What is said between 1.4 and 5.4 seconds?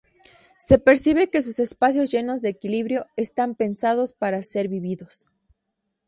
sus espacios llenos de equilibrio están pensados para ser vividos.